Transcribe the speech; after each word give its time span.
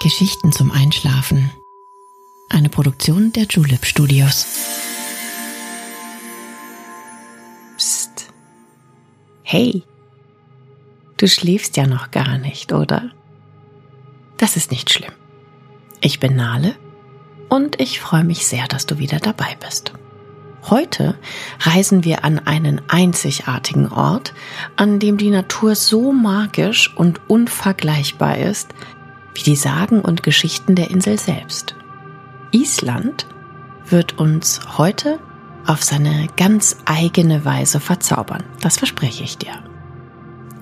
Geschichten 0.00 0.50
zum 0.50 0.72
Einschlafen. 0.72 1.50
Eine 2.48 2.68
Produktion 2.68 3.32
der 3.32 3.44
Julep 3.44 3.84
Studios. 3.86 4.46
Psst. 7.76 8.32
Hey, 9.42 9.84
du 11.18 11.28
schläfst 11.28 11.76
ja 11.76 11.86
noch 11.86 12.10
gar 12.10 12.38
nicht, 12.38 12.72
oder? 12.72 13.12
Das 14.38 14.56
ist 14.56 14.72
nicht 14.72 14.90
schlimm. 14.90 15.12
Ich 16.00 16.18
bin 16.18 16.34
Nale 16.34 16.74
und 17.48 17.80
ich 17.80 18.00
freue 18.00 18.24
mich 18.24 18.44
sehr, 18.46 18.66
dass 18.66 18.86
du 18.86 18.98
wieder 18.98 19.20
dabei 19.20 19.56
bist. 19.60 19.92
Heute 20.68 21.16
reisen 21.60 22.02
wir 22.04 22.24
an 22.24 22.40
einen 22.40 22.80
einzigartigen 22.88 23.88
Ort, 23.88 24.34
an 24.76 24.98
dem 24.98 25.16
die 25.16 25.30
Natur 25.30 25.76
so 25.76 26.12
magisch 26.12 26.92
und 26.96 27.20
unvergleichbar 27.28 28.38
ist, 28.38 28.74
wie 29.34 29.42
die 29.42 29.56
Sagen 29.56 30.00
und 30.00 30.22
Geschichten 30.22 30.74
der 30.74 30.90
Insel 30.90 31.18
selbst. 31.18 31.74
Island 32.50 33.26
wird 33.86 34.18
uns 34.18 34.60
heute 34.78 35.18
auf 35.66 35.82
seine 35.82 36.28
ganz 36.36 36.76
eigene 36.84 37.44
Weise 37.44 37.80
verzaubern. 37.80 38.42
Das 38.60 38.78
verspreche 38.78 39.24
ich 39.24 39.38
dir. 39.38 39.52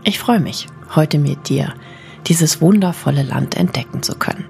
Ich 0.05 0.19
freue 0.19 0.41
mich, 0.41 0.67
heute 0.95 1.19
mit 1.19 1.49
dir 1.49 1.75
dieses 2.27 2.61
wundervolle 2.61 3.23
Land 3.23 3.57
entdecken 3.57 4.03
zu 4.03 4.15
können. 4.15 4.45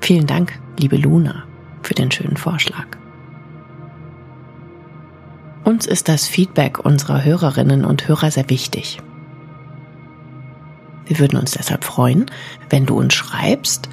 Vielen 0.00 0.26
Dank, 0.26 0.58
liebe 0.78 0.96
Luna, 0.96 1.44
für 1.82 1.94
den 1.94 2.10
schönen 2.10 2.36
Vorschlag. 2.36 2.86
Uns 5.64 5.86
ist 5.86 6.08
das 6.08 6.28
Feedback 6.28 6.84
unserer 6.84 7.24
Hörerinnen 7.24 7.84
und 7.84 8.06
Hörer 8.06 8.30
sehr 8.30 8.48
wichtig. 8.50 8.98
Wir 11.06 11.18
würden 11.18 11.38
uns 11.38 11.52
deshalb 11.52 11.84
freuen, 11.84 12.26
wenn 12.68 12.84
du 12.84 12.98
uns 12.98 13.14
schreibst, 13.14 13.88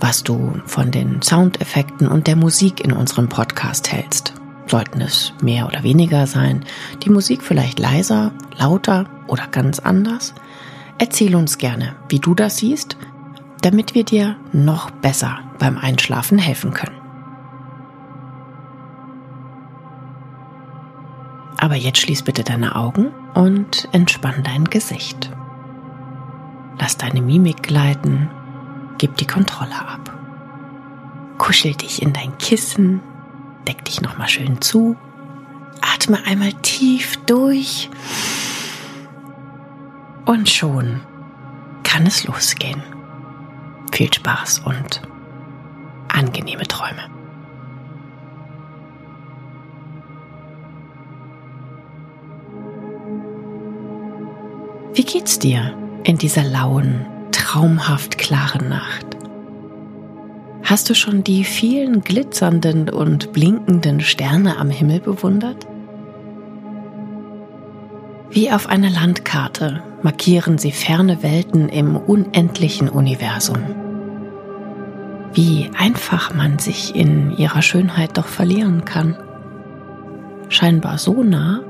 was 0.00 0.22
du 0.22 0.60
von 0.66 0.90
den 0.90 1.22
Soundeffekten 1.22 2.08
und 2.08 2.26
der 2.26 2.36
Musik 2.36 2.84
in 2.84 2.92
unserem 2.92 3.28
Podcast 3.28 3.92
hältst. 3.92 4.34
Sollten 4.66 5.00
es 5.00 5.32
mehr 5.40 5.66
oder 5.66 5.84
weniger 5.84 6.26
sein, 6.26 6.64
die 7.04 7.10
Musik 7.10 7.42
vielleicht 7.42 7.78
leiser, 7.78 8.32
lauter 8.56 9.06
oder 9.28 9.46
ganz 9.46 9.78
anders? 9.78 10.34
Erzähl 10.98 11.36
uns 11.36 11.58
gerne, 11.58 11.94
wie 12.08 12.18
du 12.18 12.34
das 12.34 12.58
siehst, 12.58 12.96
damit 13.62 13.94
wir 13.94 14.04
dir 14.04 14.36
noch 14.52 14.90
besser 14.90 15.38
beim 15.58 15.78
Einschlafen 15.78 16.38
helfen 16.38 16.72
können. 16.72 16.96
Aber 21.58 21.76
jetzt 21.76 21.98
schließ 21.98 22.22
bitte 22.22 22.44
deine 22.44 22.76
Augen 22.76 23.12
und 23.34 23.88
entspann 23.92 24.42
dein 24.42 24.64
Gesicht. 24.64 25.30
Lass 26.78 26.96
deine 26.96 27.22
Mimik 27.22 27.62
gleiten, 27.62 28.30
gib 28.98 29.16
die 29.16 29.26
Kontrolle 29.26 29.76
ab. 29.76 30.12
Kuschel 31.38 31.74
dich 31.74 32.02
in 32.02 32.12
dein 32.12 32.36
Kissen, 32.38 33.00
deck 33.66 33.84
dich 33.84 34.00
nochmal 34.00 34.28
schön 34.28 34.60
zu, 34.60 34.96
atme 35.80 36.18
einmal 36.26 36.52
tief 36.54 37.16
durch 37.26 37.90
und 40.26 40.48
schon 40.48 41.00
kann 41.82 42.06
es 42.06 42.24
losgehen. 42.24 42.82
Viel 43.92 44.12
Spaß 44.12 44.60
und 44.60 45.02
angenehme 46.08 46.64
Träume. 46.64 47.08
Wie 54.94 55.04
geht's 55.04 55.38
dir 55.38 55.85
in 56.06 56.18
dieser 56.18 56.44
lauen, 56.44 57.04
traumhaft 57.32 58.16
klaren 58.16 58.68
Nacht? 58.68 59.16
Hast 60.62 60.88
du 60.88 60.94
schon 60.94 61.24
die 61.24 61.42
vielen 61.42 62.02
glitzernden 62.02 62.88
und 62.88 63.32
blinkenden 63.32 64.00
Sterne 64.00 64.58
am 64.58 64.70
Himmel 64.70 65.00
bewundert? 65.00 65.66
Wie 68.30 68.50
auf 68.52 68.68
einer 68.68 68.90
Landkarte 68.90 69.82
markieren 70.02 70.58
sie 70.58 70.72
ferne 70.72 71.22
Welten 71.22 71.68
im 71.68 71.96
unendlichen 71.96 72.88
Universum. 72.88 73.62
Wie 75.32 75.70
einfach 75.76 76.34
man 76.34 76.58
sich 76.58 76.94
in 76.94 77.36
ihrer 77.36 77.62
Schönheit 77.62 78.16
doch 78.16 78.26
verlieren 78.26 78.84
kann. 78.84 79.16
Scheinbar 80.48 80.98
so 80.98 81.22
nah 81.24 81.60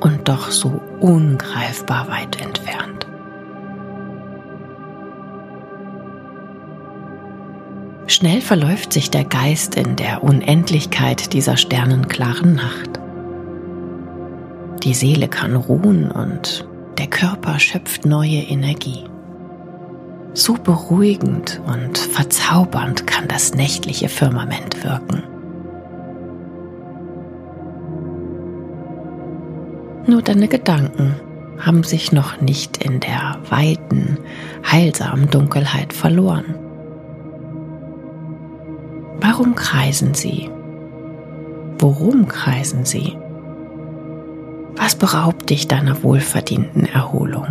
und 0.00 0.28
doch 0.28 0.50
so 0.50 0.80
ungreifbar 1.00 2.08
weit 2.08 2.40
entfernt. 2.40 3.01
Schnell 8.22 8.40
verläuft 8.40 8.92
sich 8.92 9.10
der 9.10 9.24
Geist 9.24 9.74
in 9.74 9.96
der 9.96 10.22
Unendlichkeit 10.22 11.32
dieser 11.32 11.56
sternenklaren 11.56 12.54
Nacht. 12.54 13.00
Die 14.84 14.94
Seele 14.94 15.26
kann 15.26 15.56
ruhen 15.56 16.08
und 16.08 16.64
der 16.98 17.08
Körper 17.08 17.58
schöpft 17.58 18.06
neue 18.06 18.38
Energie. 18.42 19.06
So 20.34 20.54
beruhigend 20.54 21.60
und 21.66 21.98
verzaubernd 21.98 23.08
kann 23.08 23.26
das 23.26 23.54
nächtliche 23.54 24.08
Firmament 24.08 24.84
wirken. 24.84 25.24
Nur 30.06 30.22
deine 30.22 30.46
Gedanken 30.46 31.16
haben 31.58 31.82
sich 31.82 32.12
noch 32.12 32.40
nicht 32.40 32.84
in 32.84 33.00
der 33.00 33.40
weiten, 33.50 34.16
heilsamen 34.64 35.28
Dunkelheit 35.28 35.92
verloren. 35.92 36.61
Warum 39.22 39.54
kreisen 39.54 40.14
sie? 40.14 40.50
Worum 41.78 42.26
kreisen 42.26 42.84
sie? 42.84 43.16
Was 44.74 44.96
beraubt 44.96 45.48
dich 45.48 45.68
deiner 45.68 46.02
wohlverdienten 46.02 46.86
Erholung? 46.86 47.46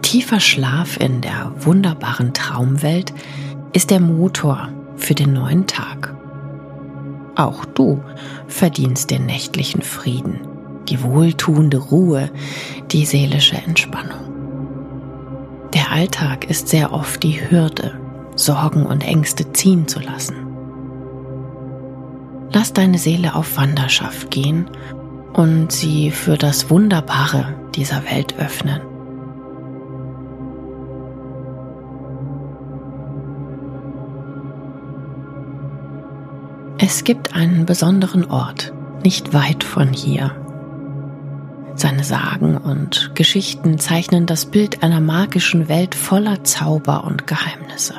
Tiefer 0.00 0.40
Schlaf 0.40 0.98
in 0.98 1.20
der 1.20 1.52
wunderbaren 1.58 2.32
Traumwelt 2.32 3.12
ist 3.74 3.90
der 3.90 4.00
Motor 4.00 4.70
für 4.96 5.14
den 5.14 5.34
neuen 5.34 5.66
Tag. 5.66 6.14
Auch 7.34 7.66
du 7.66 8.02
verdienst 8.48 9.10
den 9.10 9.26
nächtlichen 9.26 9.82
Frieden, 9.82 10.40
die 10.88 11.02
wohltuende 11.02 11.76
Ruhe, 11.76 12.30
die 12.92 13.04
seelische 13.04 13.56
Entspannung. 13.56 14.35
Der 15.76 15.92
Alltag 15.92 16.48
ist 16.48 16.68
sehr 16.68 16.94
oft 16.94 17.22
die 17.22 17.38
Hürde, 17.50 18.00
Sorgen 18.34 18.86
und 18.86 19.04
Ängste 19.04 19.52
ziehen 19.52 19.86
zu 19.86 20.00
lassen. 20.00 20.34
Lass 22.50 22.72
deine 22.72 22.96
Seele 22.96 23.34
auf 23.34 23.58
Wanderschaft 23.58 24.30
gehen 24.30 24.70
und 25.34 25.70
sie 25.70 26.10
für 26.10 26.38
das 26.38 26.70
Wunderbare 26.70 27.52
dieser 27.74 28.02
Welt 28.10 28.38
öffnen. 28.38 28.80
Es 36.78 37.04
gibt 37.04 37.34
einen 37.34 37.66
besonderen 37.66 38.24
Ort, 38.30 38.72
nicht 39.04 39.34
weit 39.34 39.62
von 39.62 39.92
hier. 39.92 40.45
Seine 41.76 42.04
Sagen 42.04 42.56
und 42.56 43.12
Geschichten 43.14 43.78
zeichnen 43.78 44.24
das 44.24 44.46
Bild 44.46 44.82
einer 44.82 45.00
magischen 45.00 45.68
Welt 45.68 45.94
voller 45.94 46.42
Zauber 46.42 47.04
und 47.04 47.26
Geheimnisse. 47.26 47.94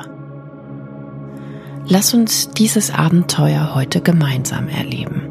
Lass 1.86 2.12
uns 2.12 2.50
dieses 2.50 2.90
Abenteuer 2.90 3.76
heute 3.76 4.00
gemeinsam 4.00 4.68
erleben. 4.68 5.28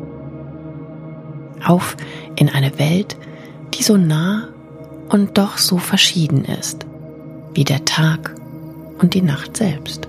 Auf 1.63 1.97
in 2.38 2.50
eine 2.50 2.80
Welt, 2.80 3.18
die 3.74 3.84
so 3.84 3.97
nah 3.97 4.47
und 5.09 5.38
doch 5.38 5.58
so 5.58 5.78
verschieden 5.78 6.46
ist, 6.46 6.85
wie 7.53 7.66
der 7.66 7.84
Tag 7.84 8.34
und 9.00 9.14
die 9.14 9.22
Nacht 9.22 9.58
selbst. 9.58 10.08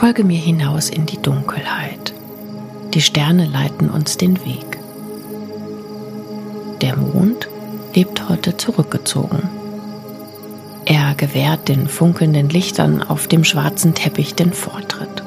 Folge 0.00 0.24
mir 0.24 0.38
hinaus 0.38 0.88
in 0.88 1.04
die 1.04 1.20
Dunkelheit. 1.20 2.14
Die 2.94 3.02
Sterne 3.02 3.44
leiten 3.44 3.90
uns 3.90 4.16
den 4.16 4.42
Weg. 4.46 4.78
Der 6.80 6.96
Mond 6.96 7.48
lebt 7.94 8.26
heute 8.30 8.56
zurückgezogen. 8.56 9.50
Er 10.86 11.14
gewährt 11.16 11.68
den 11.68 11.86
funkelnden 11.86 12.48
Lichtern 12.48 13.02
auf 13.02 13.28
dem 13.28 13.44
schwarzen 13.44 13.94
Teppich 13.94 14.34
den 14.34 14.54
Vortritt. 14.54 15.22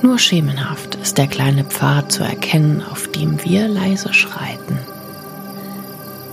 Nur 0.00 0.18
schemenhaft 0.18 0.94
ist 0.94 1.18
der 1.18 1.26
kleine 1.26 1.64
Pfad 1.64 2.10
zu 2.10 2.24
erkennen, 2.24 2.82
auf 2.90 3.08
dem 3.08 3.44
wir 3.44 3.68
leise 3.68 4.14
schreiten. 4.14 4.78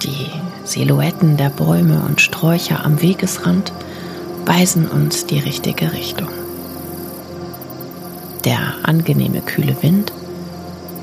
Die 0.01 0.27
Silhouetten 0.63 1.35
der 1.35 1.49
Bäume 1.49 2.03
und 2.07 2.21
Sträucher 2.21 2.85
am 2.85 3.01
Wegesrand 3.01 3.73
weisen 4.45 4.87
uns 4.87 5.25
die 5.25 5.39
richtige 5.39 5.93
Richtung. 5.93 6.29
Der 8.43 8.59
angenehme 8.83 9.41
kühle 9.41 9.75
Wind 9.81 10.11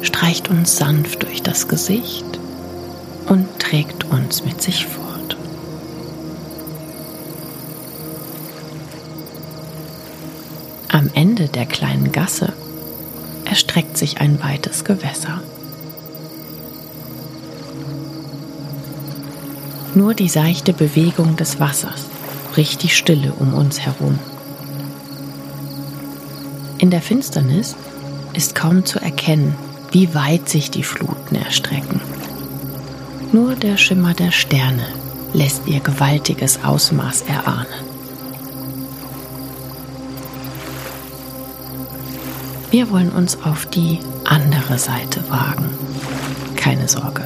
streicht 0.02 0.48
uns 0.48 0.76
sanft 0.76 1.22
durch 1.22 1.42
das 1.42 1.68
Gesicht 1.68 2.24
und 3.28 3.46
trägt 3.58 4.04
uns 4.04 4.44
mit 4.44 4.60
sich 4.60 4.86
fort. 4.86 5.36
Am 10.88 11.10
Ende 11.14 11.48
der 11.48 11.66
kleinen 11.66 12.10
Gasse 12.12 12.52
erstreckt 13.44 13.96
sich 13.96 14.20
ein 14.20 14.42
weites 14.42 14.84
Gewässer. 14.84 15.40
Nur 19.94 20.14
die 20.14 20.28
seichte 20.28 20.72
Bewegung 20.72 21.36
des 21.36 21.60
Wassers 21.60 22.06
bricht 22.52 22.82
die 22.82 22.88
Stille 22.88 23.32
um 23.32 23.54
uns 23.54 23.80
herum. 23.80 24.18
In 26.78 26.90
der 26.90 27.02
Finsternis 27.02 27.76
ist 28.34 28.54
kaum 28.54 28.84
zu 28.84 29.00
erkennen, 29.00 29.54
wie 29.90 30.14
weit 30.14 30.48
sich 30.48 30.70
die 30.70 30.84
Fluten 30.84 31.34
erstrecken. 31.34 32.00
Nur 33.32 33.54
der 33.54 33.76
Schimmer 33.76 34.14
der 34.14 34.30
Sterne 34.30 34.86
lässt 35.32 35.66
ihr 35.66 35.80
gewaltiges 35.80 36.64
Ausmaß 36.64 37.22
erahnen. 37.22 37.66
Wir 42.70 42.90
wollen 42.90 43.10
uns 43.10 43.42
auf 43.42 43.66
die 43.66 43.98
andere 44.24 44.78
Seite 44.78 45.22
wagen. 45.30 45.70
Keine 46.56 46.86
Sorge, 46.86 47.24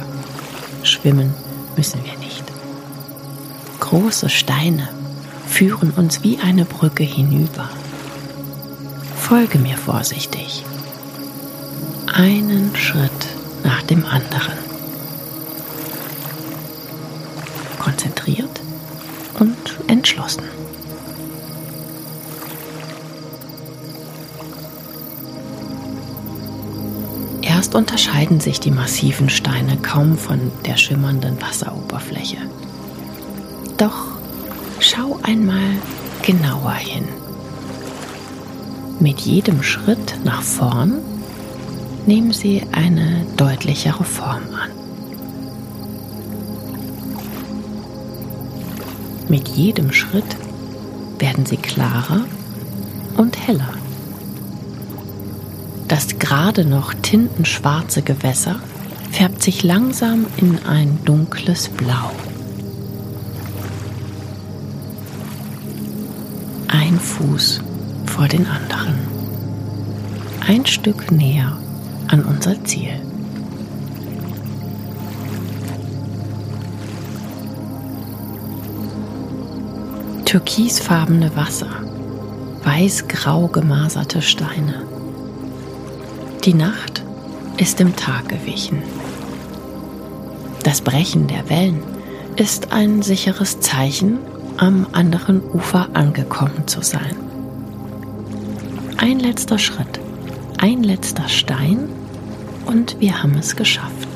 schwimmen 0.83 1.33
müssen 1.75 2.03
wir 2.05 2.17
nicht. 2.17 2.43
Große 3.79 4.29
Steine 4.29 4.87
führen 5.53 5.91
uns 5.91 6.23
wie 6.23 6.39
eine 6.39 6.65
Brücke 6.65 7.03
hinüber. 7.03 7.69
Folge 9.15 9.59
mir 9.59 9.77
vorsichtig. 9.77 10.65
Einen 12.11 12.75
Schritt 12.75 13.11
nach 13.63 13.83
dem 13.83 14.03
anderen. 14.03 14.57
Konzentriert 17.77 18.61
und 19.39 19.55
entschlossen. 19.85 20.41
Erst 27.43 27.75
unterscheiden 27.75 28.39
sich 28.39 28.59
die 28.59 28.71
massiven 28.71 29.29
Steine 29.29 29.77
kaum 29.77 30.17
von 30.17 30.51
der 30.65 30.77
schimmernden 30.77 31.39
Wasseroberfläche. 31.39 32.37
Doch 33.77 34.22
schau 34.83 35.17
einmal 35.23 35.77
genauer 36.23 36.73
hin. 36.73 37.05
Mit 38.99 39.21
jedem 39.21 39.63
Schritt 39.63 40.19
nach 40.23 40.41
vorn 40.41 40.99
nehmen 42.05 42.33
sie 42.33 42.63
eine 42.71 43.25
deutlichere 43.37 44.03
Form 44.03 44.43
an. 44.53 44.71
Mit 49.29 49.47
jedem 49.47 49.91
Schritt 49.93 50.35
werden 51.17 51.45
sie 51.45 51.57
klarer 51.57 52.25
und 53.15 53.47
heller. 53.47 53.73
Das 55.87 56.19
gerade 56.19 56.65
noch 56.65 56.93
tintenschwarze 56.93 58.01
Gewässer 58.01 58.59
färbt 59.11 59.43
sich 59.43 59.63
langsam 59.63 60.25
in 60.37 60.59
ein 60.65 60.99
dunkles 61.05 61.69
Blau. 61.69 62.11
Fuß 67.03 67.61
vor 68.05 68.27
den 68.27 68.47
anderen. 68.47 68.95
Ein 70.47 70.65
Stück 70.65 71.11
näher 71.11 71.57
an 72.07 72.23
unser 72.23 72.63
Ziel. 72.63 72.99
Türkisfarbene 80.25 81.35
Wasser, 81.35 81.69
weiß-grau 82.63 83.47
gemaserte 83.47 84.21
Steine 84.21 84.83
die 86.45 86.53
Nacht 86.53 87.01
ist 87.55 87.79
dem 87.79 87.95
Tag 87.95 88.27
gewichen. 88.27 88.83
Das 90.63 90.81
Brechen 90.81 91.27
der 91.27 91.49
Wellen 91.49 91.81
ist 92.35 92.73
ein 92.73 93.01
sicheres 93.01 93.61
Zeichen, 93.61 94.17
am 94.57 94.87
anderen 94.91 95.41
Ufer 95.41 95.89
angekommen 95.93 96.67
zu 96.67 96.81
sein. 96.81 97.15
Ein 98.97 99.19
letzter 99.19 99.57
Schritt, 99.57 99.99
ein 100.59 100.83
letzter 100.83 101.27
Stein 101.27 101.89
und 102.65 102.99
wir 102.99 103.21
haben 103.21 103.35
es 103.37 103.55
geschafft. 103.55 104.09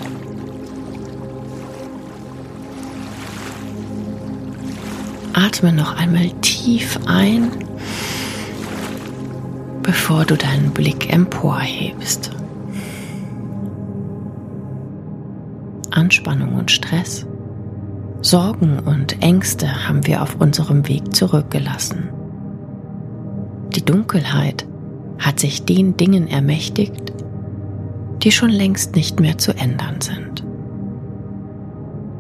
Atme 5.34 5.72
noch 5.72 5.96
einmal 5.98 6.30
tief 6.42 7.00
ein 7.06 7.52
bevor 9.88 10.26
du 10.26 10.36
deinen 10.36 10.72
Blick 10.72 11.14
emporhebst. 11.14 12.30
Anspannung 15.92 16.56
und 16.56 16.70
Stress, 16.72 17.26
Sorgen 18.28 18.80
und 18.80 19.24
Ängste 19.24 19.88
haben 19.88 20.06
wir 20.06 20.22
auf 20.22 20.36
unserem 20.42 20.86
Weg 20.90 21.16
zurückgelassen. 21.16 22.10
Die 23.74 23.86
Dunkelheit 23.86 24.68
hat 25.18 25.40
sich 25.40 25.64
den 25.64 25.96
Dingen 25.96 26.28
ermächtigt, 26.28 27.14
die 28.24 28.34
schon 28.34 28.50
längst 28.50 28.98
nicht 28.98 29.22
mehr 29.22 29.38
zu 29.38 29.56
ändern 29.56 30.02
sind. 30.02 30.44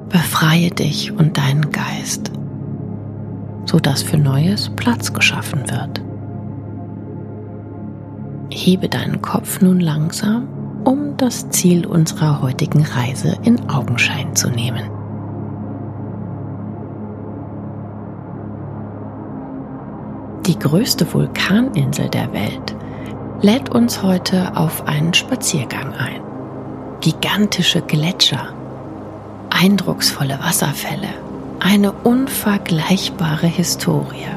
Befreie 0.07 0.69
dich 0.69 1.11
und 1.11 1.37
deinen 1.37 1.71
Geist, 1.71 2.31
sodass 3.65 4.01
für 4.01 4.17
Neues 4.17 4.71
Platz 4.77 5.11
geschaffen 5.11 5.69
wird. 5.69 6.01
Hebe 8.49 8.87
deinen 8.87 9.21
Kopf 9.21 9.59
nun 9.59 9.81
langsam, 9.81 10.47
um 10.85 11.17
das 11.17 11.49
Ziel 11.49 11.85
unserer 11.85 12.41
heutigen 12.41 12.85
Reise 12.85 13.37
in 13.43 13.69
Augenschein 13.69 14.33
zu 14.37 14.49
nehmen. 14.49 14.96
Die 20.47 20.57
größte 20.57 21.13
Vulkaninsel 21.13 22.07
der 22.07 22.31
Welt 22.31 22.73
lädt 23.41 23.67
uns 23.67 24.01
heute 24.01 24.55
auf 24.55 24.87
einen 24.87 25.13
Spaziergang 25.13 25.93
ein. 25.93 26.21
Gigantische 27.01 27.81
Gletscher, 27.81 28.53
eindrucksvolle 29.49 30.39
Wasserfälle, 30.39 31.09
eine 31.59 31.91
unvergleichbare 31.91 33.47
Historie. 33.47 34.29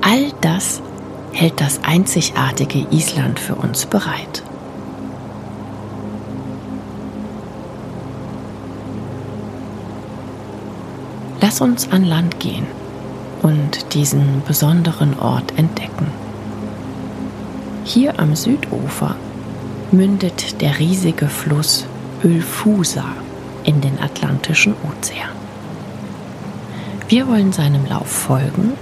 All 0.00 0.32
das 0.40 0.82
hält 1.30 1.60
das 1.60 1.78
einzigartige 1.84 2.84
Island 2.90 3.38
für 3.38 3.54
uns 3.54 3.86
bereit. 3.86 4.42
Lass 11.40 11.60
uns 11.60 11.88
an 11.92 12.04
Land 12.04 12.40
gehen 12.40 12.66
und 13.42 13.94
diesen 13.94 14.42
besonderen 14.46 15.18
Ort 15.18 15.56
entdecken. 15.56 16.06
Hier 17.84 18.18
am 18.18 18.34
Südufer 18.36 19.16
mündet 19.92 20.60
der 20.60 20.78
riesige 20.78 21.28
Fluss 21.28 21.86
Ölfusa 22.22 23.04
in 23.64 23.80
den 23.80 23.98
Atlantischen 24.00 24.74
Ozean. 24.82 25.30
Wir 27.08 27.26
wollen 27.26 27.52
seinem 27.52 27.86
Lauf 27.86 28.08
folgen 28.08 28.72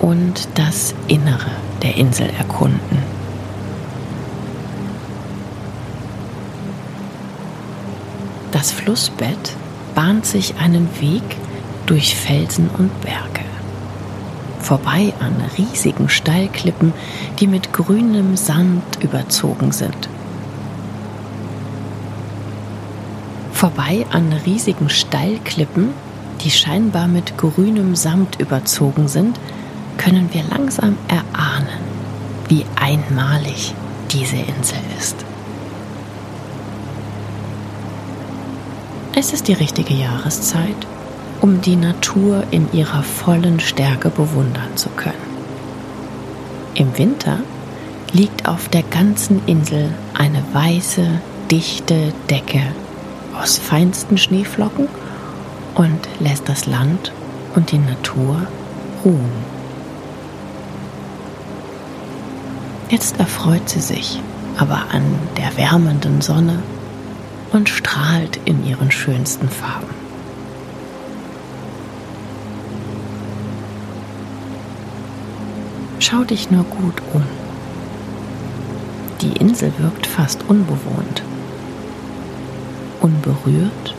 und 0.00 0.48
das 0.54 0.94
Innere 1.08 1.50
der 1.82 1.96
Insel 1.96 2.30
erkunden. 2.38 2.98
Das 8.52 8.70
Flussbett 8.70 9.56
bahnt 9.94 10.24
sich 10.24 10.54
einen 10.56 10.88
Weg 11.00 11.22
durch 11.86 12.14
Felsen 12.14 12.70
und 12.78 12.90
Berge. 13.00 13.31
Vorbei 14.62 15.12
an 15.18 15.34
riesigen 15.58 16.08
Steilklippen, 16.08 16.92
die 17.40 17.48
mit 17.48 17.72
grünem 17.72 18.36
Sand 18.36 18.82
überzogen 19.02 19.72
sind. 19.72 20.08
Vorbei 23.52 24.06
an 24.12 24.32
riesigen 24.46 24.88
Steilklippen, 24.88 25.90
die 26.42 26.50
scheinbar 26.50 27.08
mit 27.08 27.36
grünem 27.36 27.96
Samt 27.96 28.40
überzogen 28.40 29.08
sind, 29.08 29.38
können 29.98 30.30
wir 30.32 30.44
langsam 30.44 30.96
erahnen, 31.08 31.80
wie 32.48 32.64
einmalig 32.76 33.74
diese 34.10 34.36
Insel 34.36 34.78
ist. 34.98 35.16
Es 39.14 39.32
ist 39.32 39.48
die 39.48 39.52
richtige 39.54 39.94
Jahreszeit 39.94 40.86
um 41.42 41.60
die 41.60 41.74
Natur 41.74 42.44
in 42.52 42.72
ihrer 42.72 43.02
vollen 43.02 43.58
Stärke 43.58 44.10
bewundern 44.10 44.76
zu 44.76 44.88
können. 44.90 45.32
Im 46.74 46.96
Winter 46.96 47.40
liegt 48.12 48.48
auf 48.48 48.68
der 48.68 48.84
ganzen 48.84 49.44
Insel 49.46 49.90
eine 50.14 50.42
weiße, 50.52 51.04
dichte 51.50 52.12
Decke 52.30 52.62
aus 53.36 53.58
feinsten 53.58 54.18
Schneeflocken 54.18 54.86
und 55.74 56.08
lässt 56.20 56.48
das 56.48 56.66
Land 56.66 57.12
und 57.56 57.72
die 57.72 57.78
Natur 57.78 58.46
ruhen. 59.04 59.52
Jetzt 62.88 63.18
erfreut 63.18 63.68
sie 63.68 63.80
sich 63.80 64.20
aber 64.58 64.82
an 64.92 65.02
der 65.38 65.56
wärmenden 65.56 66.20
Sonne 66.20 66.62
und 67.52 67.68
strahlt 67.68 68.38
in 68.44 68.64
ihren 68.64 68.92
schönsten 68.92 69.48
Farben. 69.48 70.01
Schau 76.12 76.24
dich 76.24 76.50
nur 76.50 76.64
gut 76.64 77.00
um. 77.14 77.22
Die 79.22 79.32
Insel 79.32 79.72
wirkt 79.78 80.06
fast 80.06 80.44
unbewohnt, 80.46 81.22
unberührt, 83.00 83.94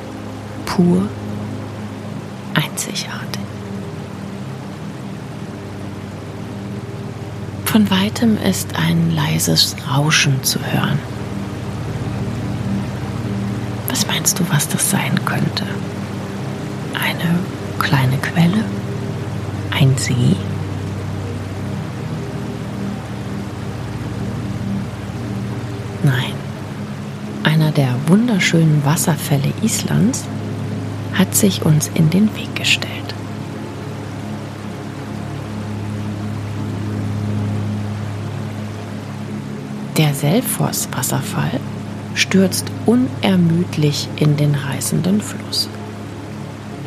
pur, 0.68 1.08
einzigartig. 2.54 3.42
Von 7.66 7.90
weitem 7.90 8.38
ist 8.48 8.76
ein 8.76 9.16
leises 9.16 9.76
Rauschen 9.90 10.44
zu 10.44 10.60
hören. 10.60 11.00
Was 13.90 14.06
meinst 14.06 14.38
du, 14.38 14.44
was 14.52 14.68
das 14.68 14.88
sein 14.88 15.20
könnte? 15.26 15.66
Eine 16.94 17.40
kleine 17.80 18.18
Quelle? 18.20 18.64
Ein 19.72 19.98
See? 19.98 20.33
Nein, 26.04 26.34
einer 27.44 27.72
der 27.72 27.96
wunderschönen 28.08 28.84
Wasserfälle 28.84 29.54
Islands 29.62 30.26
hat 31.14 31.34
sich 31.34 31.66
uns 31.66 31.90
in 31.94 32.10
den 32.10 32.36
Weg 32.36 32.54
gestellt. 32.56 32.92
Der 39.98 40.14
Selfoss-Wasserfall 40.14 41.60
stürzt 42.16 42.66
unermüdlich 42.86 44.10
in 44.18 44.36
den 44.36 44.56
reißenden 44.56 45.22
Fluss. 45.22 45.70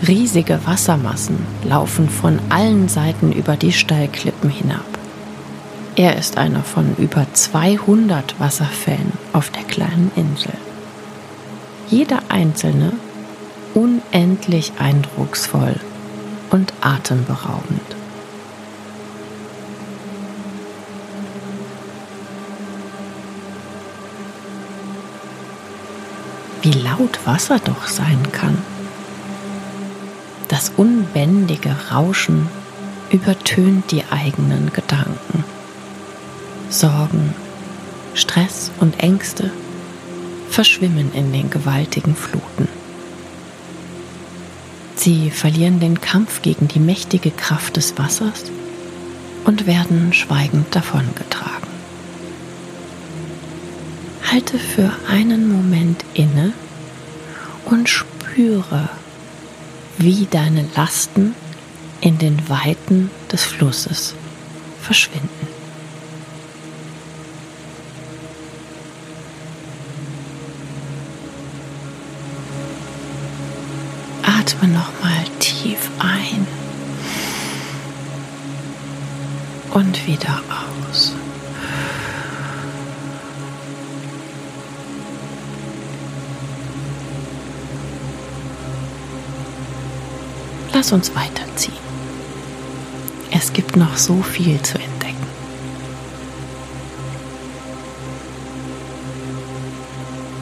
Riesige 0.07 0.59
Wassermassen 0.67 1.39
laufen 1.65 2.11
von 2.11 2.39
allen 2.51 2.89
Seiten 2.89 3.33
über 3.33 3.57
die 3.57 3.73
Steilklippen 3.73 4.51
hinab. 4.51 4.96
Er 5.97 6.17
ist 6.17 6.37
einer 6.37 6.63
von 6.63 6.95
über 6.97 7.27
200 7.33 8.39
Wasserfällen 8.39 9.13
auf 9.33 9.51
der 9.51 9.65
kleinen 9.65 10.13
Insel. 10.15 10.53
Jeder 11.89 12.21
einzelne 12.29 12.93
unendlich 13.75 14.75
eindrucksvoll 14.79 15.77
und 16.51 16.73
atemberaubend. 16.81 17.97
wie 26.67 26.73
laut 26.73 27.25
Wasser 27.25 27.61
doch 27.61 27.87
sein 27.87 28.21
kann. 28.33 28.59
Das 30.49 30.73
unbändige 30.77 31.77
Rauschen 31.93 32.49
übertönt 33.11 33.93
die 33.93 34.03
eigenen 34.11 34.73
Gedanken. 34.73 35.45
Sorgen, 36.69 37.35
Stress 38.15 38.71
und 38.81 39.01
Ängste 39.01 39.51
verschwimmen 40.51 41.13
in 41.15 41.33
den 41.33 41.51
gewaltigen 41.51 42.17
Fluten. 42.17 42.69
Sie 44.97 45.31
verlieren 45.31 45.79
den 45.79 46.01
Kampf 46.01 46.43
gegen 46.43 46.67
die 46.67 46.81
mächtige 46.81 47.31
Kraft 47.31 47.77
des 47.77 47.97
Wassers 47.99 48.45
und 49.45 49.67
werden 49.67 50.13
schweigend 50.13 50.75
davongetragen. 50.75 51.69
Halte 54.33 54.59
für 54.59 54.91
einen 55.09 55.53
Moment 55.53 56.05
inne 56.15 56.53
und 57.65 57.89
spüre, 57.89 58.89
wie 59.99 60.27
deine 60.29 60.67
Lasten 60.75 61.35
in 62.01 62.19
den 62.19 62.49
Weiten 62.49 63.11
des 63.31 63.45
Flusses 63.45 64.15
verschwinden. 64.83 65.46
Atme 74.57 74.69
nochmal 74.69 75.25
tief 75.39 75.91
ein 75.99 76.47
und 79.73 80.07
wieder 80.07 80.41
aus. 80.91 81.15
Lass 90.73 90.93
uns 90.93 91.15
weiterziehen. 91.15 91.75
Es 93.31 93.53
gibt 93.53 93.77
noch 93.77 93.97
so 93.97 94.23
viel 94.23 94.61
zu 94.63 94.79
entdecken. 94.79 95.27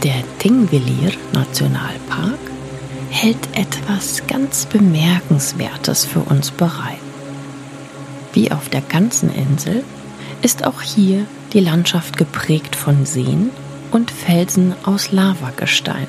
Der 0.02 0.22
Tingvellir 0.38 1.12
Nationalpark 1.32 2.43
hält 3.24 3.56
etwas 3.56 4.26
ganz 4.26 4.66
Bemerkenswertes 4.66 6.04
für 6.04 6.20
uns 6.20 6.50
bereit. 6.50 6.98
Wie 8.34 8.52
auf 8.52 8.68
der 8.68 8.82
ganzen 8.82 9.34
Insel 9.34 9.82
ist 10.42 10.66
auch 10.66 10.82
hier 10.82 11.24
die 11.54 11.60
Landschaft 11.60 12.18
geprägt 12.18 12.76
von 12.76 13.06
Seen 13.06 13.48
und 13.92 14.10
Felsen 14.10 14.74
aus 14.84 15.10
Lavagestein, 15.10 16.06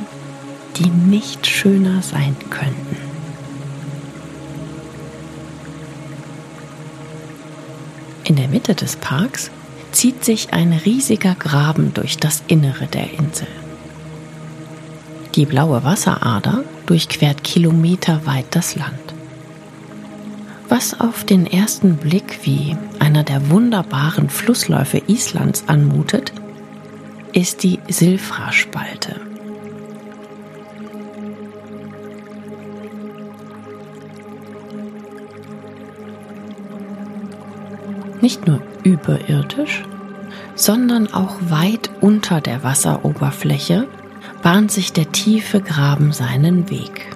die 0.76 0.90
nicht 0.90 1.48
schöner 1.48 2.02
sein 2.02 2.36
könnten. 2.50 2.98
In 8.26 8.36
der 8.36 8.50
Mitte 8.50 8.76
des 8.76 8.98
Parks 8.98 9.52
zieht 9.94 10.26
sich 10.26 10.52
ein 10.52 10.74
riesiger 10.74 11.36
Graben 11.36 11.94
durch 11.94 12.18
das 12.18 12.44
Innere 12.48 12.88
der 12.88 13.14
Insel. 13.14 13.48
Die 15.36 15.46
blaue 15.46 15.84
Wasserader 15.84 16.64
durchquert 16.86 17.44
kilometerweit 17.44 18.46
das 18.52 18.76
Land. 18.76 19.14
Was 20.70 21.00
auf 21.00 21.24
den 21.24 21.46
ersten 21.46 21.98
Blick 21.98 22.40
wie 22.44 22.76
einer 23.00 23.24
der 23.24 23.50
wunderbaren 23.50 24.30
Flussläufe 24.30 25.02
Islands 25.08 25.66
anmutet, 25.68 26.32
ist 27.34 27.64
die 27.64 27.80
Silfra-Spalte. 27.88 29.26
nicht 38.26 38.48
nur 38.48 38.60
überirdisch, 38.84 39.84
sondern 40.56 41.14
auch 41.14 41.36
weit 41.42 41.92
unter 42.02 42.42
der 42.42 42.64
Wasseroberfläche 42.64 43.88
bahnt 44.46 44.72
sich 44.72 44.94
der 44.94 45.12
tiefe 45.12 45.60
Graben 45.60 46.12
seinen 46.12 46.70
Weg. 46.70 47.08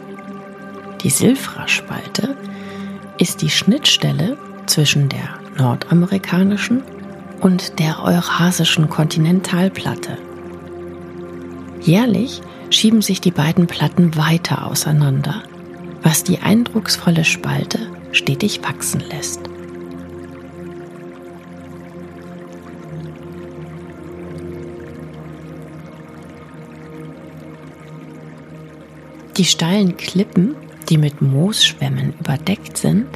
Die 1.03 1.11
Silfra-Spalte 1.11 2.35
ist 3.19 3.43
die 3.43 3.51
Schnittstelle 3.51 4.35
zwischen 4.65 5.09
der 5.09 5.29
nordamerikanischen 5.55 6.81
und 7.39 7.77
der 7.77 8.03
eurasischen 8.03 8.89
Kontinentalplatte. 8.89 10.17
Jährlich 11.81 12.41
schieben 12.71 13.03
sich 13.03 13.21
die 13.21 13.29
beiden 13.29 13.67
Platten 13.67 14.17
weiter 14.17 14.65
auseinander, 14.65 15.43
was 16.01 16.23
die 16.23 16.39
eindrucksvolle 16.39 17.25
Spalte 17.25 17.77
stetig 18.11 18.63
wachsen 18.63 19.03
lässt. 19.07 19.48
Die 29.39 29.45
steilen 29.45 29.95
Klippen, 29.95 30.53
die 30.89 30.97
mit 30.97 31.21
Moosschwämmen 31.21 32.13
überdeckt 32.19 32.75
sind, 32.75 33.07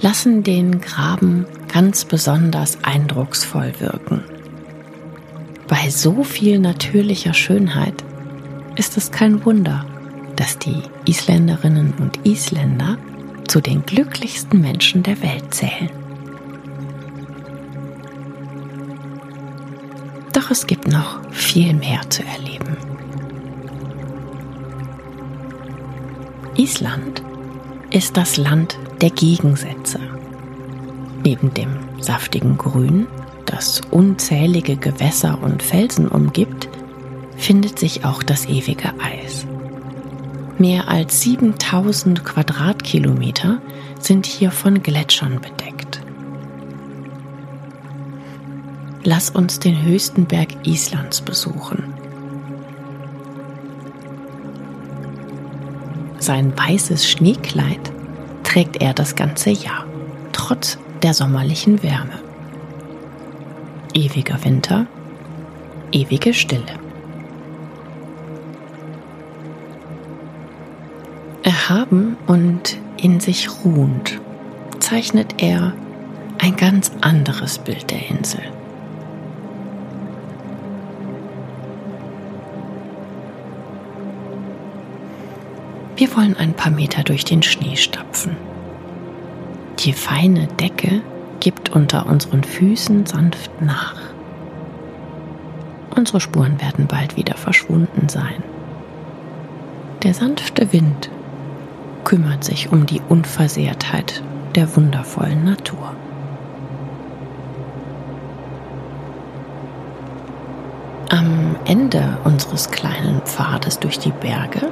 lassen 0.00 0.42
den 0.42 0.80
Graben 0.80 1.46
ganz 1.72 2.04
besonders 2.04 2.82
eindrucksvoll 2.82 3.72
wirken. 3.78 4.24
Bei 5.68 5.88
so 5.88 6.24
viel 6.24 6.58
natürlicher 6.58 7.32
Schönheit 7.32 7.94
ist 8.74 8.96
es 8.96 9.12
kein 9.12 9.44
Wunder, 9.44 9.86
dass 10.34 10.58
die 10.58 10.82
Isländerinnen 11.04 11.94
und 12.00 12.26
Isländer 12.26 12.98
zu 13.46 13.60
den 13.60 13.86
glücklichsten 13.86 14.60
Menschen 14.60 15.04
der 15.04 15.22
Welt 15.22 15.54
zählen. 15.54 15.90
Doch 20.32 20.50
es 20.50 20.66
gibt 20.66 20.88
noch 20.88 21.20
viel 21.30 21.72
mehr 21.72 22.00
zu 22.10 22.24
erleben. 22.24 22.85
Island 26.58 27.22
ist 27.90 28.16
das 28.16 28.38
Land 28.38 28.78
der 29.02 29.10
Gegensätze. 29.10 30.00
Neben 31.22 31.52
dem 31.52 31.76
saftigen 32.00 32.56
Grün, 32.56 33.06
das 33.44 33.82
unzählige 33.90 34.76
Gewässer 34.76 35.42
und 35.42 35.62
Felsen 35.62 36.08
umgibt, 36.08 36.68
findet 37.36 37.78
sich 37.78 38.06
auch 38.06 38.22
das 38.22 38.46
ewige 38.46 38.92
Eis. 39.00 39.46
Mehr 40.56 40.88
als 40.88 41.20
7000 41.20 42.24
Quadratkilometer 42.24 43.60
sind 44.00 44.24
hier 44.24 44.50
von 44.50 44.82
Gletschern 44.82 45.40
bedeckt. 45.40 46.00
Lass 49.04 49.28
uns 49.28 49.60
den 49.60 49.82
höchsten 49.82 50.24
Berg 50.24 50.66
Islands 50.66 51.20
besuchen. 51.20 51.92
Sein 56.26 56.58
weißes 56.58 57.08
Schneekleid 57.08 57.92
trägt 58.42 58.82
er 58.82 58.94
das 58.94 59.14
ganze 59.14 59.50
Jahr, 59.50 59.86
trotz 60.32 60.76
der 61.04 61.14
sommerlichen 61.14 61.84
Wärme. 61.84 62.18
Ewiger 63.94 64.42
Winter, 64.42 64.88
ewige 65.92 66.34
Stille. 66.34 66.80
Erhaben 71.44 72.16
und 72.26 72.76
in 72.96 73.20
sich 73.20 73.48
ruhend 73.64 74.20
zeichnet 74.80 75.40
er 75.40 75.74
ein 76.38 76.56
ganz 76.56 76.90
anderes 77.02 77.60
Bild 77.60 77.92
der 77.92 78.04
Insel. 78.10 78.42
Wir 85.96 86.14
wollen 86.14 86.36
ein 86.36 86.52
paar 86.52 86.70
Meter 86.70 87.02
durch 87.04 87.24
den 87.24 87.42
Schnee 87.42 87.76
stapfen. 87.76 88.36
Die 89.78 89.94
feine 89.94 90.46
Decke 90.46 91.00
gibt 91.40 91.70
unter 91.70 92.06
unseren 92.06 92.44
Füßen 92.44 93.06
sanft 93.06 93.50
nach. 93.62 93.94
Unsere 95.96 96.20
Spuren 96.20 96.60
werden 96.60 96.86
bald 96.86 97.16
wieder 97.16 97.34
verschwunden 97.34 98.10
sein. 98.10 98.42
Der 100.02 100.12
sanfte 100.12 100.70
Wind 100.74 101.08
kümmert 102.04 102.44
sich 102.44 102.70
um 102.70 102.84
die 102.84 103.00
Unversehrtheit 103.08 104.22
der 104.54 104.76
wundervollen 104.76 105.44
Natur. 105.44 105.94
Am 111.08 111.56
Ende 111.64 112.18
unseres 112.24 112.70
kleinen 112.70 113.22
Pfades 113.22 113.78
durch 113.78 113.98
die 113.98 114.12
Berge 114.12 114.68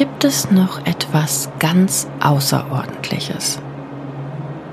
gibt 0.00 0.24
es 0.24 0.50
noch 0.50 0.86
etwas 0.86 1.50
ganz 1.58 2.08
Außerordentliches. 2.20 3.60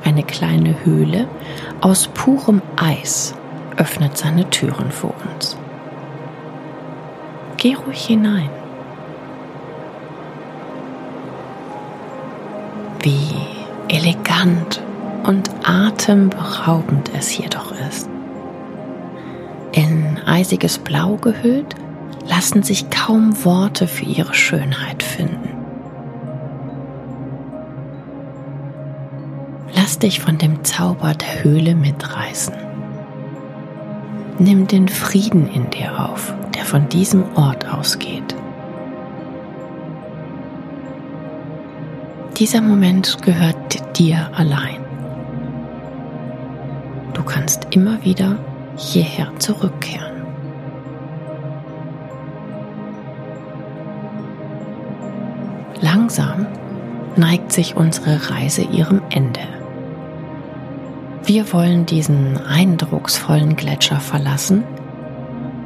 Eine 0.06 0.24
kleine 0.24 0.86
Höhle 0.86 1.28
aus 1.82 2.08
purem 2.08 2.62
Eis 2.78 3.36
öffnet 3.76 4.18
seine 4.18 4.50
Türen 4.50 4.90
für 4.90 5.08
uns. 5.08 5.58
Geh 7.58 7.74
ruhig 7.74 8.06
hinein. 8.06 8.50
wie 13.02 13.30
elegant 13.90 14.82
und 15.24 15.50
atemberaubend 15.64 17.12
es 17.18 17.28
hier 17.28 17.50
doch 17.50 17.72
ist. 17.90 18.10
In 19.72 20.20
eisiges 20.26 20.78
Blau 20.78 21.16
gehüllt, 21.16 21.76
lassen 22.28 22.64
sich 22.64 22.90
kaum 22.90 23.44
Worte 23.46 23.88
für 23.88 24.06
ihre 24.06 24.34
Schönheit 24.34 25.04
Lass 29.74 30.00
dich 30.00 30.20
von 30.20 30.38
dem 30.38 30.64
Zauber 30.64 31.14
der 31.14 31.44
Höhle 31.44 31.76
mitreißen. 31.76 32.54
Nimm 34.40 34.68
den 34.68 34.88
Frieden 34.88 35.48
in 35.48 35.70
dir 35.70 36.10
auf, 36.10 36.34
der 36.56 36.64
von 36.64 36.90
diesem 36.90 37.24
Ort 37.36 37.68
ausgeht. 37.68 38.36
Dieser 42.38 42.62
Moment 42.62 43.22
gehört 43.24 43.98
dir 43.98 44.30
allein. 44.36 44.86
Du 47.14 47.24
kannst 47.24 47.68
immer 47.72 48.04
wieder 48.04 48.38
hierher 48.76 49.32
zurückkehren. 49.40 50.22
Langsam 55.82 56.46
neigt 57.16 57.52
sich 57.52 57.76
unsere 57.76 58.30
Reise 58.30 58.62
ihrem 58.62 59.02
Ende. 59.10 59.57
Wir 61.28 61.52
wollen 61.52 61.86
diesen 61.86 62.38
eindrucksvollen 62.38 63.58
Gletscher 63.58 64.00
verlassen 64.00 64.64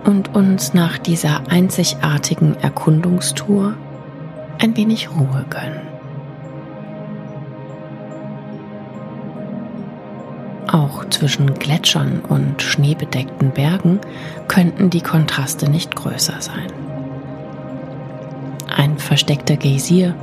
und 0.06 0.34
uns 0.34 0.74
nach 0.74 0.98
dieser 0.98 1.52
einzigartigen 1.52 2.56
Erkundungstour 2.60 3.76
ein 4.60 4.76
wenig 4.76 5.12
Ruhe 5.12 5.46
gönnen. 5.52 5.82
Auch 10.66 11.08
zwischen 11.12 11.54
Gletschern 11.54 12.22
und 12.28 12.64
schneebedeckten 12.64 13.52
Bergen 13.52 14.00
könnten 14.48 14.90
die 14.90 15.02
Kontraste 15.02 15.70
nicht 15.70 15.96
größer 15.96 16.42
sein. 16.42 16.74
Ein 18.76 18.98
versteckter 18.98 19.58
Geysir 19.58 20.16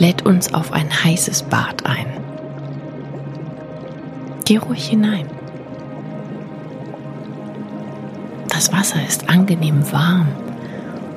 lädt 0.00 0.26
uns 0.26 0.52
auf 0.52 0.72
ein 0.72 0.90
heißes 1.04 1.44
Bad 1.44 1.86
ein. 1.86 2.21
Geh 4.44 4.58
ruhig 4.58 4.88
hinein. 4.88 5.26
Das 8.48 8.72
Wasser 8.72 9.04
ist 9.06 9.28
angenehm 9.30 9.90
warm 9.92 10.28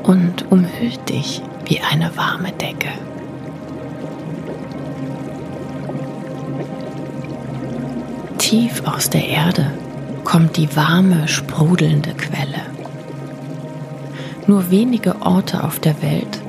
und 0.04 0.52
umhüllt 0.52 1.10
dich 1.10 1.42
wie 1.66 1.82
eine 1.82 2.16
warme 2.16 2.52
Decke. 2.52 2.90
Tief 8.38 8.84
aus 8.86 9.10
der 9.10 9.28
Erde 9.28 9.72
kommt 10.24 10.58
die 10.58 10.76
warme, 10.76 11.28
sprudelnde 11.28 12.14
Quelle. 12.14 12.62
Nur 14.48 14.70
wenige 14.70 15.22
Orte 15.22 15.64
auf 15.64 15.80
der 15.80 16.02
Welt 16.02 16.42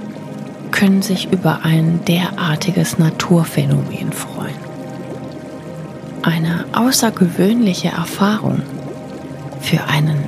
können 0.71 1.01
sich 1.01 1.33
über 1.33 1.61
ein 1.65 2.05
derartiges 2.07 2.99
Naturphänomen 2.99 4.12
freuen. 4.12 4.65
Eine 6.27 6.65
außergewöhnliche 6.73 7.87
Erfahrung 7.91 8.61
für 9.61 9.85
einen 9.85 10.25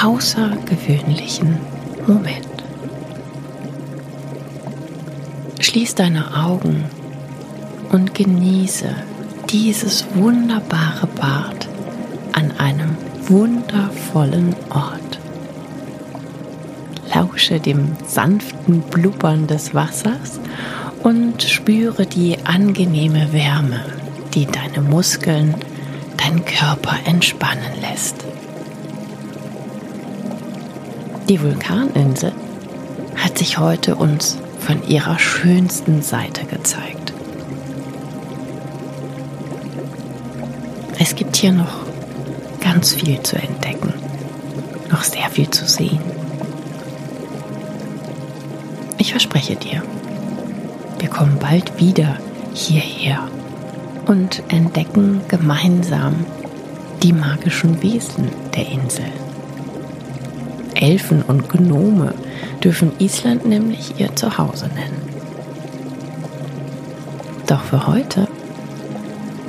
außergewöhnlichen 0.00 1.58
Moment. 2.06 2.46
Schließ 5.58 5.96
deine 5.96 6.44
Augen 6.44 6.84
und 7.90 8.14
genieße 8.14 8.94
dieses 9.50 10.06
wunderbare 10.14 11.08
Bad 11.08 11.66
an 12.34 12.52
einem 12.58 12.96
wundervollen 13.26 14.54
Ort. 14.70 15.18
Lausche 17.12 17.58
dem 17.58 17.96
sanften 18.06 18.80
Blubbern 18.82 19.48
des 19.48 19.74
Wassers 19.74 20.38
und 21.02 21.42
spüre 21.42 22.06
die 22.06 22.38
angenehme 22.44 23.32
Wärme, 23.32 23.80
die 24.34 24.46
deine 24.46 24.80
Muskeln, 24.80 25.54
deinen 26.16 26.44
Körper 26.44 26.96
entspannen 27.04 27.72
lässt. 27.80 28.24
Die 31.28 31.40
Vulkaninsel 31.40 32.32
hat 33.16 33.38
sich 33.38 33.58
heute 33.58 33.96
uns 33.96 34.38
von 34.58 34.86
ihrer 34.86 35.18
schönsten 35.18 36.02
Seite 36.02 36.44
gezeigt. 36.44 37.12
Es 40.98 41.14
gibt 41.14 41.36
hier 41.36 41.52
noch 41.52 41.86
ganz 42.60 42.92
viel 42.92 43.20
zu 43.22 43.36
entdecken, 43.36 43.92
noch 44.90 45.02
sehr 45.02 45.28
viel 45.30 45.50
zu 45.50 45.66
sehen. 45.66 46.00
Ich 48.98 49.10
verspreche 49.10 49.56
dir, 49.56 49.82
wir 50.98 51.08
kommen 51.08 51.38
bald 51.38 51.78
wieder 51.80 52.18
hierher 52.54 53.28
und 54.06 54.42
entdecken 54.48 55.20
gemeinsam 55.28 56.26
die 57.02 57.12
magischen 57.12 57.82
Wesen 57.82 58.28
der 58.54 58.68
Insel. 58.68 59.06
Elfen 60.74 61.22
und 61.22 61.48
Gnome 61.48 62.14
dürfen 62.62 62.92
Island 62.98 63.46
nämlich 63.46 63.98
ihr 63.98 64.14
Zuhause 64.16 64.66
nennen. 64.68 65.02
Doch 67.46 67.62
für 67.62 67.86
heute 67.86 68.28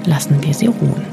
lassen 0.06 0.44
wir 0.44 0.54
sie 0.54 0.68
ruhen. 0.68 1.06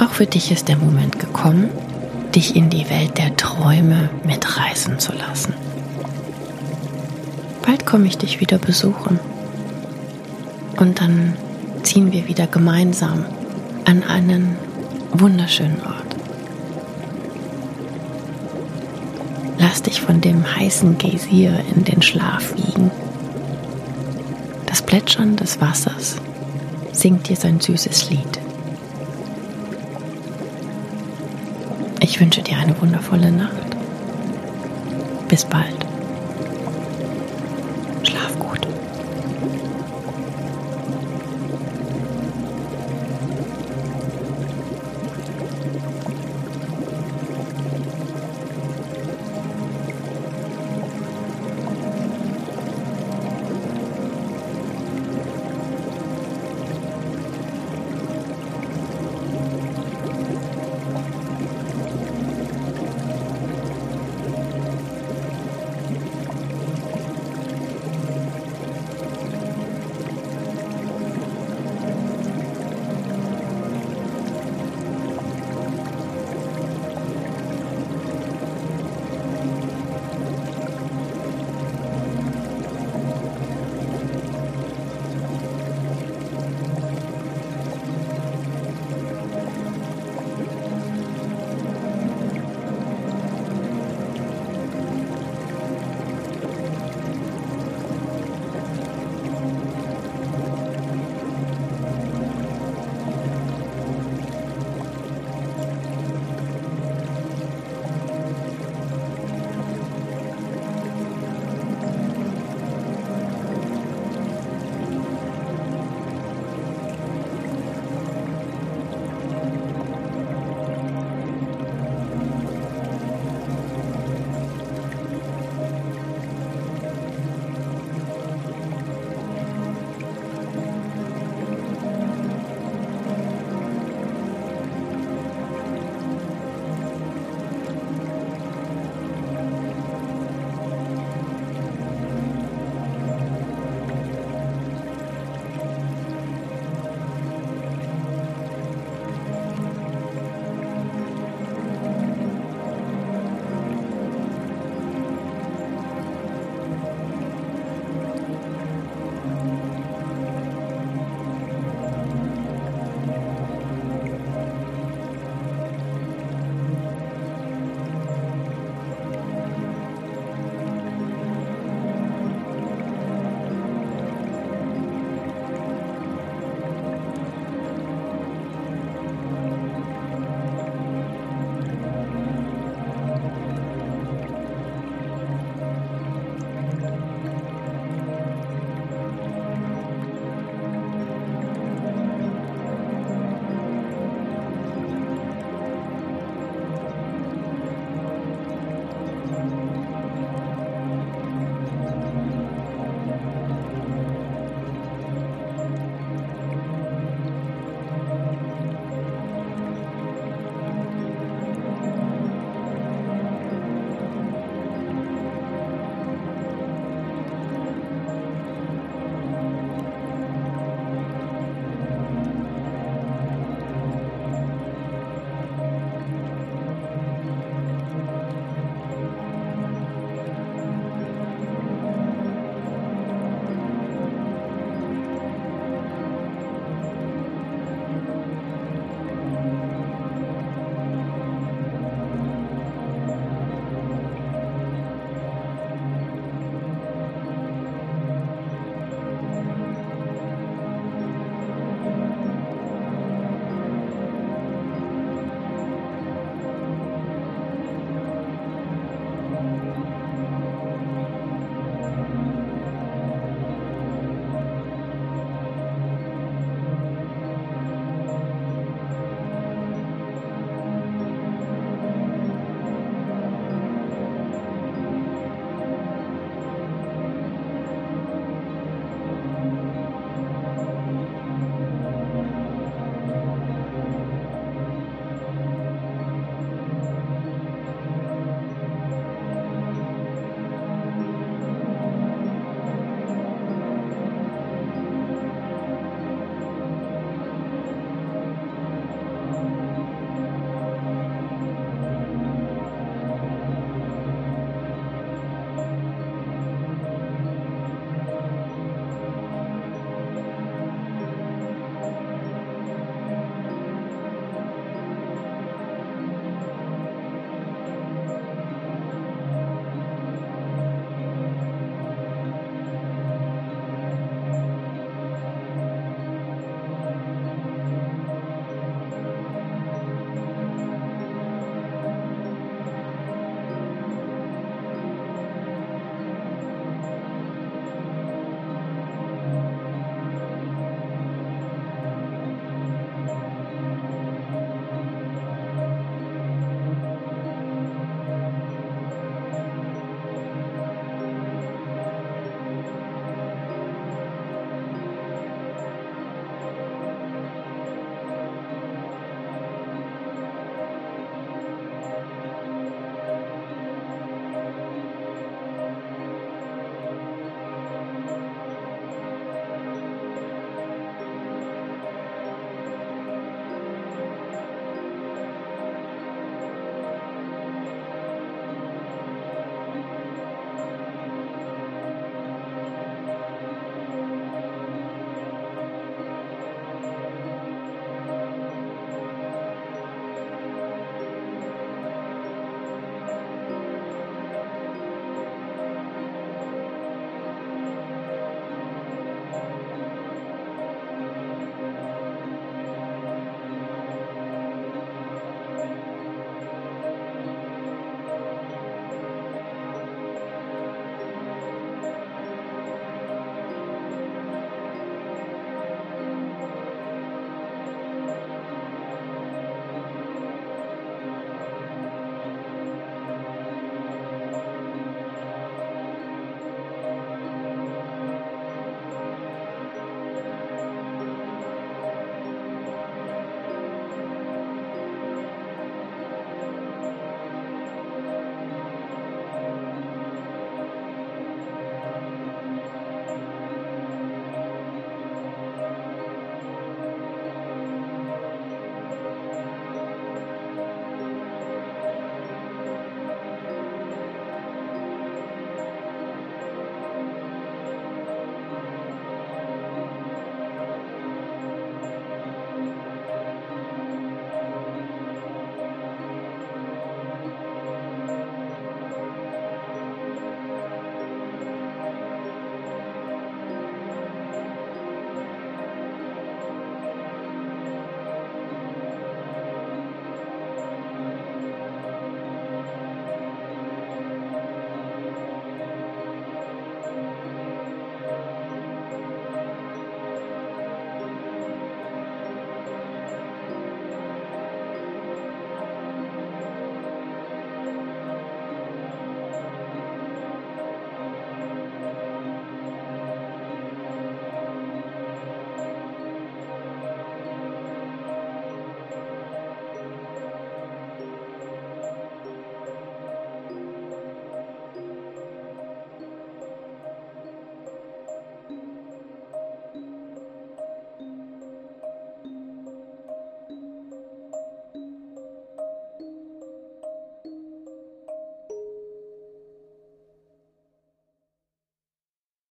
Auch 0.00 0.10
für 0.10 0.26
dich 0.26 0.52
ist 0.52 0.68
der 0.68 0.76
Moment 0.76 1.18
gekommen, 1.18 1.70
dich 2.34 2.54
in 2.54 2.70
die 2.70 2.88
Welt 2.88 3.18
der 3.18 3.36
Träume 3.36 4.10
mitreißen 4.24 4.98
zu 4.98 5.12
lassen. 5.12 5.54
Bald 7.68 7.84
komme 7.84 8.06
ich 8.06 8.16
dich 8.16 8.40
wieder 8.40 8.56
besuchen. 8.56 9.20
Und 10.78 11.02
dann 11.02 11.34
ziehen 11.82 12.12
wir 12.12 12.26
wieder 12.26 12.46
gemeinsam 12.46 13.26
an 13.84 14.02
einen 14.04 14.56
wunderschönen 15.12 15.78
Ort. 15.82 16.16
Lass 19.58 19.82
dich 19.82 20.00
von 20.00 20.22
dem 20.22 20.46
heißen 20.56 20.96
Geysir 20.96 21.62
in 21.76 21.84
den 21.84 22.00
Schlaf 22.00 22.54
wiegen. 22.56 22.90
Das 24.64 24.80
Plätschern 24.80 25.36
des 25.36 25.60
Wassers 25.60 26.16
singt 26.92 27.28
dir 27.28 27.36
sein 27.36 27.60
süßes 27.60 28.08
Lied. 28.08 28.40
Ich 32.00 32.18
wünsche 32.18 32.40
dir 32.40 32.56
eine 32.56 32.80
wundervolle 32.80 33.30
Nacht. 33.30 33.76
Bis 35.28 35.44
bald. 35.44 35.77